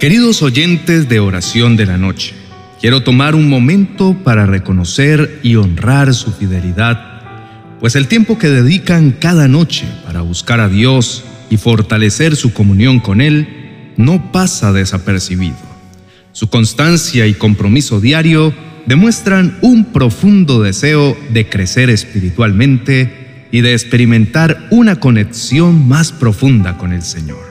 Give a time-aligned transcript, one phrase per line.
[0.00, 2.32] Queridos oyentes de oración de la noche,
[2.80, 7.20] quiero tomar un momento para reconocer y honrar su fidelidad,
[7.80, 12.98] pues el tiempo que dedican cada noche para buscar a Dios y fortalecer su comunión
[13.00, 15.58] con Él no pasa desapercibido.
[16.32, 18.54] Su constancia y compromiso diario
[18.86, 26.94] demuestran un profundo deseo de crecer espiritualmente y de experimentar una conexión más profunda con
[26.94, 27.49] el Señor.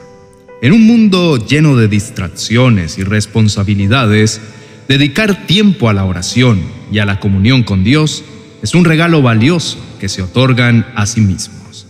[0.62, 4.42] En un mundo lleno de distracciones y responsabilidades,
[4.88, 6.60] dedicar tiempo a la oración
[6.92, 8.24] y a la comunión con Dios
[8.62, 11.86] es un regalo valioso que se otorgan a sí mismos.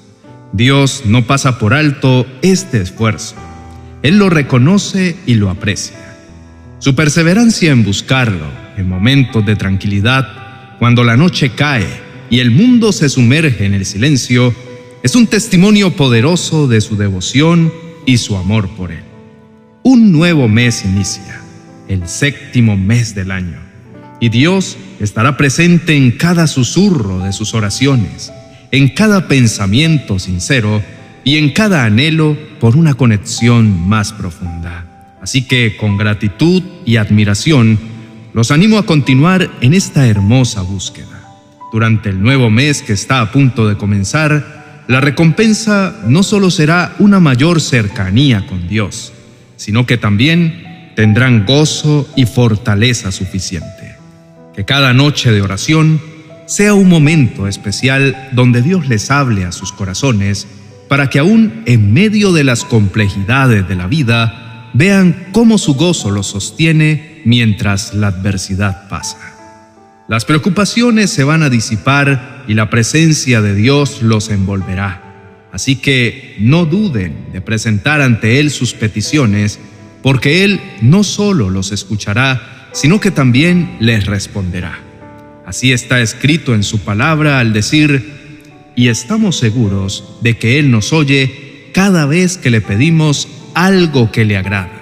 [0.53, 3.35] Dios no pasa por alto este esfuerzo.
[4.05, 6.17] Él lo reconoce y lo aprecia.
[6.79, 11.89] Su perseverancia en buscarlo en momentos de tranquilidad, cuando la noche cae
[12.31, 14.55] y el mundo se sumerge en el silencio,
[15.03, 17.73] es un testimonio poderoso de su devoción
[18.11, 19.05] y su amor por Él.
[19.85, 21.41] Un nuevo mes inicia,
[21.87, 23.59] el séptimo mes del año,
[24.19, 28.33] y Dios estará presente en cada susurro de sus oraciones,
[28.73, 30.83] en cada pensamiento sincero
[31.23, 35.17] y en cada anhelo por una conexión más profunda.
[35.23, 37.79] Así que con gratitud y admiración,
[38.33, 41.07] los animo a continuar en esta hermosa búsqueda.
[41.73, 44.60] Durante el nuevo mes que está a punto de comenzar,
[44.91, 49.13] la recompensa no solo será una mayor cercanía con Dios,
[49.55, 53.95] sino que también tendrán gozo y fortaleza suficiente.
[54.53, 56.01] Que cada noche de oración
[56.47, 60.49] sea un momento especial donde Dios les hable a sus corazones
[60.89, 66.11] para que aún en medio de las complejidades de la vida vean cómo su gozo
[66.11, 69.40] los sostiene mientras la adversidad pasa.
[70.11, 75.47] Las preocupaciones se van a disipar y la presencia de Dios los envolverá.
[75.53, 79.61] Así que no duden de presentar ante Él sus peticiones,
[80.03, 84.81] porque Él no solo los escuchará, sino que también les responderá.
[85.47, 90.93] Así está escrito en su palabra al decir, y estamos seguros de que Él nos
[90.93, 94.73] oye cada vez que le pedimos algo que le agrada.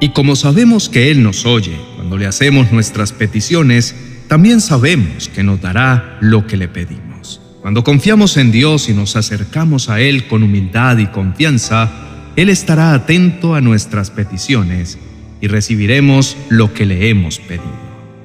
[0.00, 3.94] Y como sabemos que Él nos oye cuando le hacemos nuestras peticiones,
[4.30, 7.40] también sabemos que nos dará lo que le pedimos.
[7.62, 11.90] Cuando confiamos en Dios y nos acercamos a Él con humildad y confianza,
[12.36, 14.98] Él estará atento a nuestras peticiones
[15.40, 17.74] y recibiremos lo que le hemos pedido.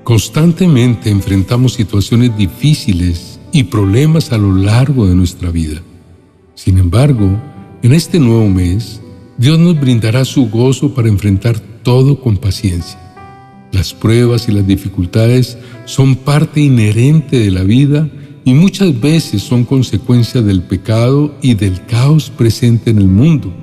[0.04, 5.82] Constantemente enfrentamos situaciones difíciles y problemas a lo largo de nuestra vida.
[6.54, 7.36] Sin embargo,
[7.82, 9.02] en este nuevo mes,
[9.40, 13.05] Dios nos brindará su gozo para enfrentar todo con paciencia.
[13.76, 18.08] Las pruebas y las dificultades son parte inherente de la vida
[18.46, 23.54] y muchas veces son consecuencia del pecado y del caos presente en el mundo,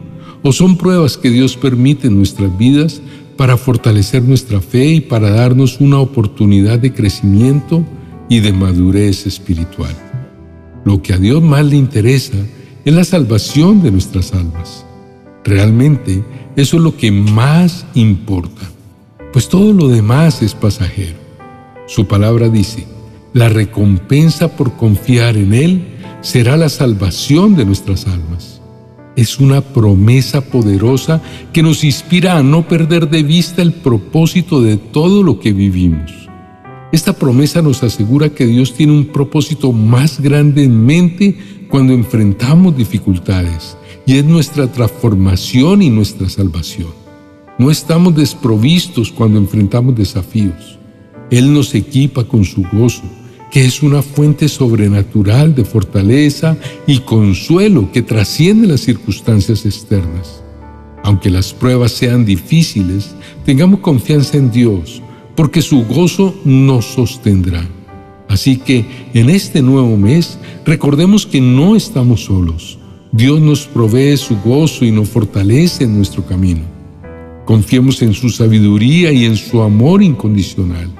[0.42, 3.00] o son pruebas que Dios permite en nuestras vidas
[3.38, 7.82] para fortalecer nuestra fe y para darnos una oportunidad de crecimiento
[8.28, 9.96] y de madurez espiritual.
[10.84, 12.36] Lo que a Dios más le interesa
[12.84, 14.84] es la salvación de nuestras almas.
[15.42, 16.22] Realmente
[16.54, 18.72] eso es lo que más importa
[19.32, 21.16] pues todo lo demás es pasajero.
[21.86, 22.86] Su palabra dice,
[23.32, 25.88] la recompensa por confiar en Él
[26.20, 28.60] será la salvación de nuestras almas.
[29.16, 31.20] Es una promesa poderosa
[31.52, 36.10] que nos inspira a no perder de vista el propósito de todo lo que vivimos.
[36.92, 41.38] Esta promesa nos asegura que Dios tiene un propósito más grande en mente
[41.70, 47.01] cuando enfrentamos dificultades, y es nuestra transformación y nuestra salvación.
[47.62, 50.80] No estamos desprovistos cuando enfrentamos desafíos.
[51.30, 53.04] Él nos equipa con su gozo,
[53.52, 56.56] que es una fuente sobrenatural de fortaleza
[56.88, 60.42] y consuelo que trasciende las circunstancias externas.
[61.04, 63.14] Aunque las pruebas sean difíciles,
[63.44, 65.00] tengamos confianza en Dios,
[65.36, 67.64] porque su gozo nos sostendrá.
[68.28, 68.84] Así que
[69.14, 70.36] en este nuevo mes
[70.66, 72.76] recordemos que no estamos solos.
[73.12, 76.81] Dios nos provee su gozo y nos fortalece en nuestro camino.
[77.52, 80.90] Confiemos en su sabiduría y en su amor incondicional.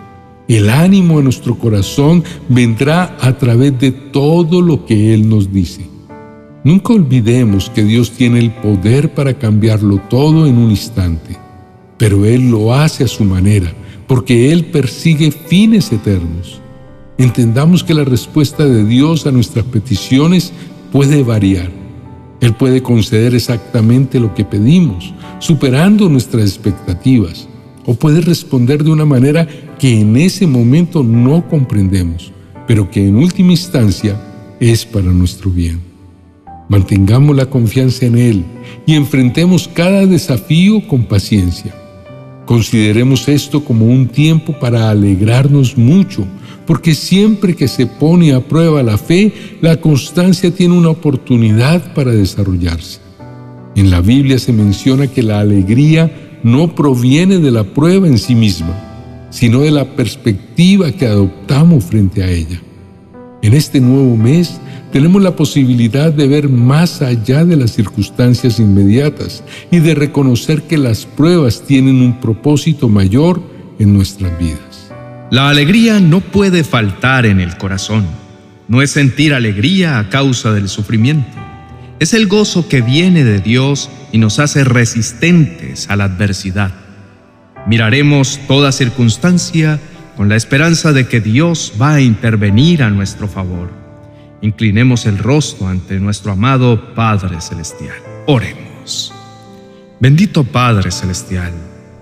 [0.49, 5.87] El ánimo en nuestro corazón vendrá a través de todo lo que Él nos dice.
[6.63, 11.39] Nunca olvidemos que Dios tiene el poder para cambiarlo todo en un instante,
[11.97, 13.73] pero Él lo hace a su manera,
[14.07, 16.61] porque Él persigue fines eternos.
[17.17, 20.53] Entendamos que la respuesta de Dios a nuestras peticiones
[20.93, 21.82] puede variar.
[22.43, 27.49] Él puede conceder exactamente lo que pedimos, superando nuestras expectativas,
[27.87, 29.47] o puede responder de una manera
[29.79, 32.33] que en ese momento no comprendemos,
[32.67, 34.21] pero que en última instancia
[34.59, 35.81] es para nuestro bien.
[36.69, 38.45] Mantengamos la confianza en Él
[38.87, 41.73] y enfrentemos cada desafío con paciencia.
[42.47, 46.27] Consideremos esto como un tiempo para alegrarnos mucho,
[46.67, 52.13] porque siempre que se pone a prueba la fe, la constancia tiene una oportunidad para
[52.13, 53.01] desarrollarse.
[53.75, 58.35] En la Biblia se menciona que la alegría no proviene de la prueba en sí
[58.35, 62.61] misma, sino de la perspectiva que adoptamos frente a ella.
[63.43, 64.61] En este nuevo mes
[64.93, 70.79] tenemos la posibilidad de ver más allá de las circunstancias inmediatas y de reconocer que
[70.79, 73.43] las pruebas tienen un propósito mayor
[73.81, 74.93] en nuestras vidas.
[75.33, 78.07] La alegría no puede faltar en el corazón.
[78.69, 81.37] No es sentir alegría a causa del sufrimiento.
[81.99, 86.71] Es el gozo que viene de Dios y nos hace resistentes a la adversidad.
[87.67, 89.81] Miraremos toda circunstancia
[90.17, 93.71] con la esperanza de que Dios va a intervenir a nuestro favor.
[94.41, 97.97] Inclinemos el rostro ante nuestro amado Padre Celestial.
[98.27, 99.13] Oremos.
[100.01, 101.53] Bendito Padre Celestial,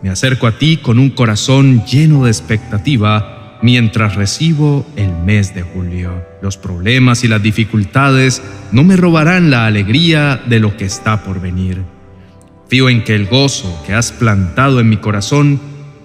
[0.03, 5.63] me acerco a ti con un corazón lleno de expectativa mientras recibo el mes de
[5.63, 6.25] julio.
[6.41, 8.43] Los problemas y las dificultades
[8.73, 11.83] no me robarán la alegría de lo que está por venir.
[12.69, 15.61] Fío en que el gozo que has plantado en mi corazón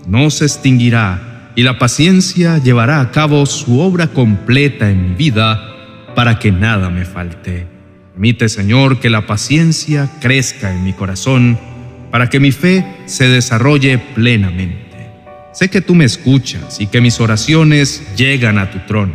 [0.07, 5.71] no se extinguirá y la paciencia llevará a cabo su obra completa en mi vida
[6.13, 7.65] para que nada me falte.
[8.11, 11.57] Permite, Señor, que la paciencia crezca en mi corazón,
[12.11, 15.09] para que mi fe se desarrolle plenamente.
[15.53, 19.13] Sé que tú me escuchas y que mis oraciones llegan a tu trono.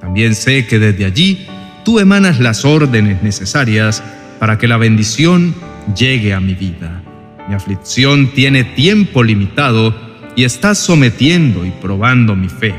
[0.00, 1.46] También sé que desde allí
[1.84, 4.02] tú emanas las órdenes necesarias
[4.38, 5.54] para que la bendición
[5.96, 7.02] llegue a mi vida.
[7.48, 10.07] Mi aflicción tiene tiempo limitado
[10.38, 12.72] y estás sometiendo y probando mi fe.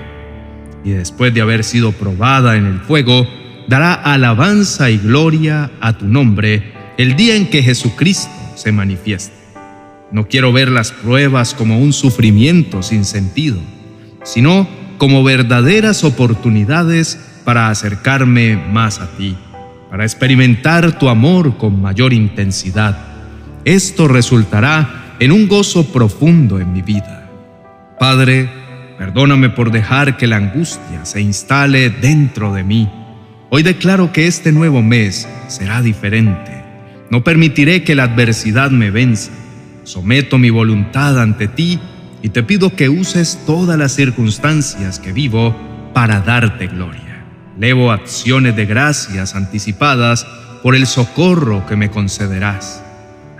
[0.85, 3.27] Y después de haber sido probada en el fuego,
[3.67, 9.35] dará alabanza y gloria a tu nombre el día en que Jesucristo se manifieste.
[10.09, 13.59] No quiero ver las pruebas como un sufrimiento sin sentido,
[14.23, 14.65] sino
[14.97, 19.35] como verdaderas oportunidades para acercarme más a ti,
[19.89, 22.97] para experimentar tu amor con mayor intensidad.
[23.65, 27.19] Esto resultará en un gozo profundo en mi vida.
[28.00, 28.50] Padre,
[28.98, 32.90] perdóname por dejar que la angustia se instale dentro de mí
[33.51, 36.63] Hoy declaro que este nuevo mes será diferente.
[37.10, 39.31] No permitiré que la adversidad me venza.
[39.86, 41.80] Someto mi voluntad ante ti
[42.22, 45.56] y te pido que uses todas las circunstancias que vivo
[45.96, 47.25] para darte gloria.
[47.57, 50.28] Levo acciones de gracias anticipadas
[50.62, 52.84] por el socorro que me concederás.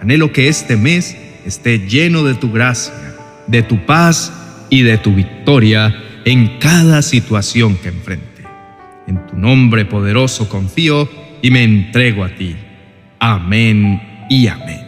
[0.02, 1.16] Anhelo que este mes
[1.46, 2.96] esté lleno de tu gracia,
[3.46, 4.34] de tu paz
[4.70, 5.96] y de tu victoria
[6.26, 8.44] en cada situación que enfrente.
[9.08, 11.10] En tu nombre poderoso confío
[11.42, 12.56] y me entrego a ti.
[13.20, 14.82] Amén y amén.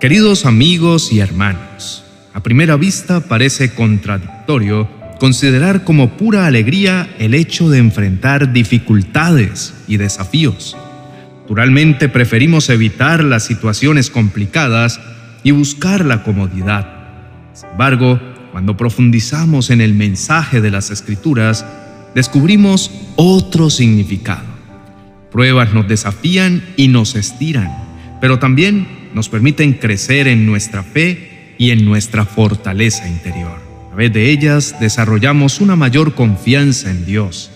[0.00, 2.04] Queridos amigos y hermanos,
[2.34, 4.88] a primera vista parece contradictorio
[5.20, 10.76] considerar como pura alegría el hecho de enfrentar dificultades y desafíos.
[11.42, 15.00] Naturalmente preferimos evitar las situaciones complicadas
[15.44, 16.88] y buscar la comodidad.
[17.52, 18.18] Sin embargo,
[18.52, 21.64] cuando profundizamos en el mensaje de las Escrituras,
[22.14, 24.44] descubrimos otro significado.
[25.32, 27.72] Pruebas nos desafían y nos estiran,
[28.20, 33.58] pero también nos permiten crecer en nuestra fe y en nuestra fortaleza interior.
[33.86, 37.50] A través de ellas desarrollamos una mayor confianza en Dios,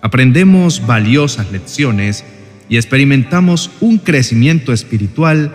[0.00, 2.24] aprendemos valiosas lecciones
[2.70, 5.52] y experimentamos un crecimiento espiritual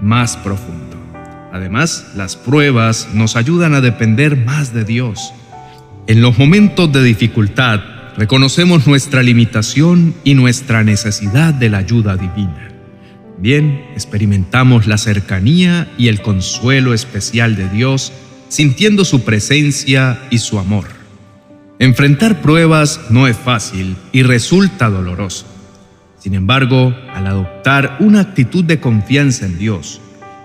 [0.00, 0.81] más profundo.
[1.52, 5.34] Además, las pruebas nos ayudan a depender más de Dios.
[6.06, 7.80] En los momentos de dificultad,
[8.16, 12.70] reconocemos nuestra limitación y nuestra necesidad de la ayuda divina.
[13.38, 18.14] Bien, experimentamos la cercanía y el consuelo especial de Dios,
[18.48, 20.86] sintiendo su presencia y su amor.
[21.78, 25.46] Enfrentar pruebas no es fácil y resulta doloroso.
[26.18, 30.00] Sin embargo, al adoptar una actitud de confianza en Dios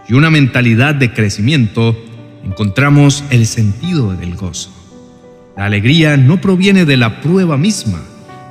[0.08, 1.96] y una mentalidad de crecimiento,
[2.44, 4.72] encontramos el sentido del gozo.
[5.56, 8.02] La alegría no proviene de la prueba misma,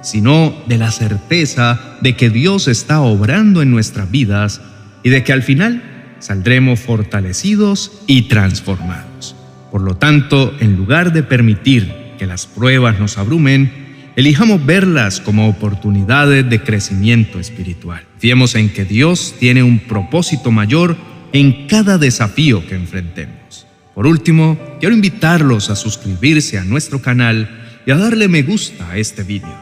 [0.03, 4.61] sino de la certeza de que Dios está obrando en nuestras vidas
[5.03, 5.83] y de que al final
[6.19, 9.35] saldremos fortalecidos y transformados.
[9.71, 15.49] Por lo tanto, en lugar de permitir que las pruebas nos abrumen, elijamos verlas como
[15.49, 18.03] oportunidades de crecimiento espiritual.
[18.19, 20.97] Fiemos en que Dios tiene un propósito mayor
[21.33, 23.67] en cada desafío que enfrentemos.
[23.95, 27.49] Por último, quiero invitarlos a suscribirse a nuestro canal
[27.87, 29.55] y a darle me gusta a este vídeo.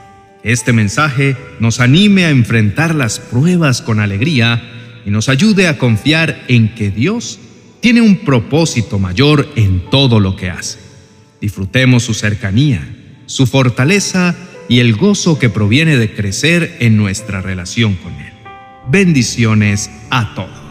[0.42, 4.62] Este mensaje nos anime a enfrentar las pruebas con alegría
[5.06, 7.38] y nos ayude a confiar en que Dios
[7.80, 10.78] tiene un propósito mayor en todo lo que hace.
[11.40, 12.82] Disfrutemos su cercanía,
[13.26, 14.34] su fortaleza
[14.68, 18.32] y el gozo que proviene de crecer en nuestra relación con Él.
[18.90, 20.63] Bendiciones a todos.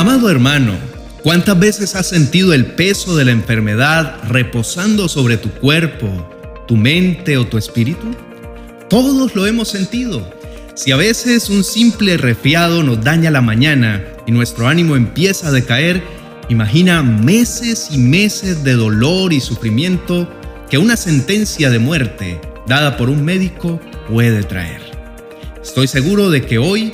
[0.00, 0.78] Amado hermano,
[1.22, 6.08] ¿cuántas veces has sentido el peso de la enfermedad reposando sobre tu cuerpo,
[6.66, 8.06] tu mente o tu espíritu?
[8.88, 10.26] Todos lo hemos sentido.
[10.74, 15.52] Si a veces un simple resfriado nos daña la mañana y nuestro ánimo empieza a
[15.52, 16.02] decaer,
[16.48, 20.32] imagina meses y meses de dolor y sufrimiento
[20.70, 23.78] que una sentencia de muerte dada por un médico
[24.08, 24.80] puede traer.
[25.62, 26.90] Estoy seguro de que hoy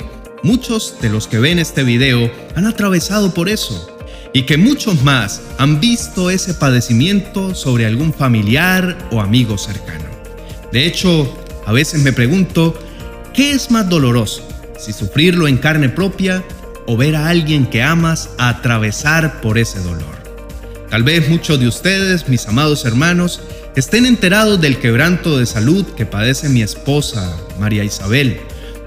[0.47, 3.99] muchos de los que ven este video han atravesado por eso
[4.33, 10.05] y que muchos más han visto ese padecimiento sobre algún familiar o amigo cercano.
[10.71, 12.79] De hecho, a veces me pregunto,
[13.33, 14.47] ¿qué es más doloroso?
[14.79, 16.45] Si sufrirlo en carne propia
[16.85, 20.15] o ver a alguien que amas atravesar por ese dolor.
[20.89, 23.41] Tal vez muchos de ustedes, mis amados hermanos,
[23.75, 28.39] estén enterados del quebranto de salud que padece mi esposa, María Isabel,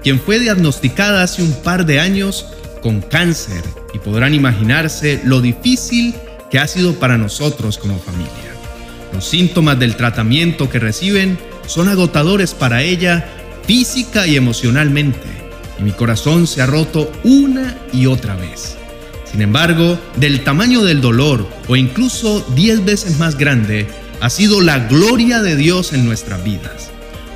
[0.03, 2.45] quien fue diagnosticada hace un par de años
[2.81, 6.15] con cáncer y podrán imaginarse lo difícil
[6.49, 8.31] que ha sido para nosotros como familia.
[9.13, 13.25] Los síntomas del tratamiento que reciben son agotadores para ella
[13.65, 15.27] física y emocionalmente,
[15.79, 18.77] y mi corazón se ha roto una y otra vez.
[19.31, 23.87] Sin embargo, del tamaño del dolor, o incluso diez veces más grande,
[24.19, 26.91] ha sido la gloria de Dios en nuestras vidas.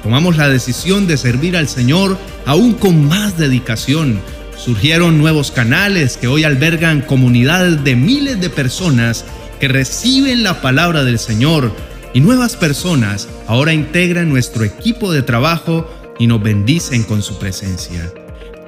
[0.05, 4.21] Tomamos la decisión de servir al Señor aún con más dedicación.
[4.55, 9.25] Surgieron nuevos canales que hoy albergan comunidades de miles de personas
[9.59, 11.75] que reciben la palabra del Señor
[12.13, 18.13] y nuevas personas ahora integran nuestro equipo de trabajo y nos bendicen con su presencia.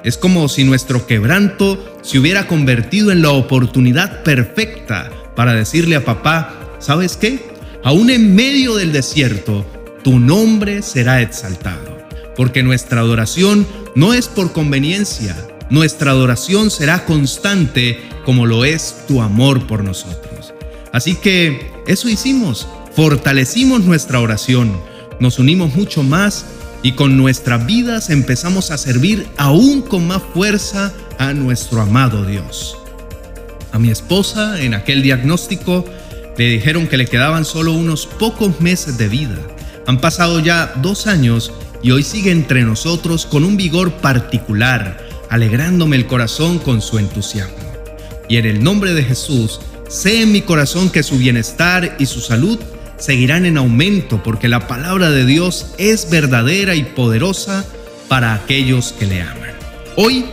[0.02, 6.04] Es como si nuestro quebranto se hubiera convertido en la oportunidad perfecta para decirle a
[6.04, 7.46] papá, ¿sabes qué?
[7.84, 9.64] Aún en medio del desierto,
[10.08, 11.98] tu nombre será exaltado,
[12.34, 15.36] porque nuestra adoración no es por conveniencia,
[15.68, 20.54] nuestra adoración será constante como lo es tu amor por nosotros.
[20.94, 24.80] Así que eso hicimos, fortalecimos nuestra oración,
[25.20, 26.46] nos unimos mucho más
[26.82, 32.78] y con nuestras vidas empezamos a servir aún con más fuerza a nuestro amado Dios.
[33.72, 35.84] A mi esposa en aquel diagnóstico
[36.38, 39.36] le dijeron que le quedaban solo unos pocos meses de vida.
[39.88, 41.50] Han pasado ya dos años
[41.82, 44.98] y hoy sigue entre nosotros con un vigor particular,
[45.30, 47.72] alegrándome el corazón con su entusiasmo.
[48.28, 52.20] Y en el nombre de Jesús, sé en mi corazón que su bienestar y su
[52.20, 52.58] salud
[52.98, 57.64] seguirán en aumento porque la palabra de Dios es verdadera y poderosa
[58.08, 59.54] para aquellos que le aman.
[59.96, 60.26] Hoy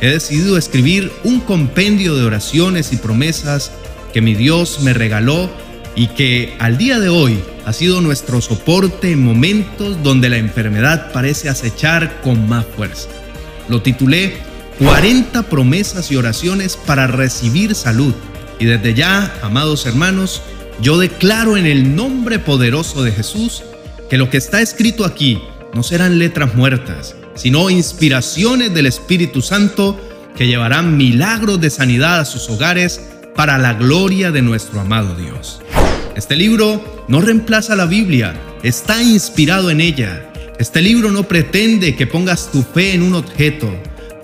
[0.00, 3.72] he decidido escribir un compendio de oraciones y promesas
[4.14, 5.50] que mi Dios me regaló
[5.94, 11.12] y que al día de hoy ha sido nuestro soporte en momentos donde la enfermedad
[11.12, 13.08] parece acechar con más fuerza.
[13.68, 14.36] Lo titulé
[14.78, 18.14] 40 promesas y oraciones para recibir salud.
[18.58, 20.42] Y desde ya, amados hermanos,
[20.80, 23.62] yo declaro en el nombre poderoso de Jesús
[24.10, 25.38] que lo que está escrito aquí
[25.74, 30.00] no serán letras muertas, sino inspiraciones del Espíritu Santo
[30.36, 33.00] que llevarán milagros de sanidad a sus hogares
[33.34, 35.60] para la gloria de nuestro amado Dios.
[36.16, 40.30] Este libro no reemplaza la Biblia, está inspirado en ella.
[40.58, 43.74] Este libro no pretende que pongas tu fe en un objeto,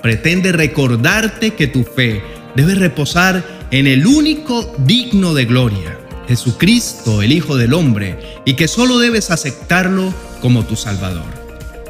[0.02, 2.22] pretende recordarte que tu fe
[2.54, 8.68] debe reposar en el único digno de gloria, Jesucristo, el Hijo del Hombre, y que
[8.68, 11.38] solo debes aceptarlo como tu Salvador.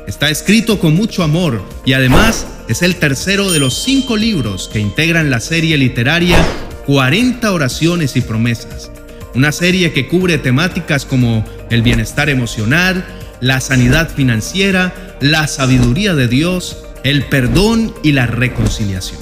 [0.07, 4.79] Está escrito con mucho amor y además es el tercero de los cinco libros que
[4.79, 6.39] integran la serie literaria
[6.87, 8.91] 40 oraciones y promesas.
[9.39, 13.07] Una serie que cubre temáticas como el bienestar emocional,
[13.41, 19.21] la sanidad financiera, la sabiduría de Dios, el perdón y la reconciliación.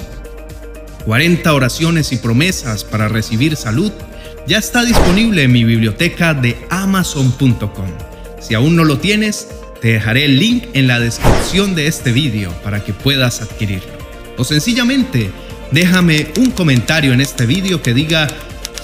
[1.05, 3.91] 40 oraciones y promesas para recibir salud
[4.47, 7.91] ya está disponible en mi biblioteca de amazon.com.
[8.39, 9.49] Si aún no lo tienes,
[9.83, 13.93] te dejaré el link en la descripción de este vídeo para que puedas adquirirlo.
[14.35, 15.29] O sencillamente,
[15.71, 18.27] déjame un comentario en este vídeo que diga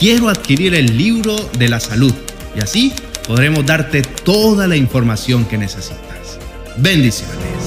[0.03, 2.13] quiero adquirir el libro de la salud
[2.57, 2.91] y así
[3.25, 6.39] podremos darte toda la información que necesitas.
[6.75, 7.62] Bendiciones.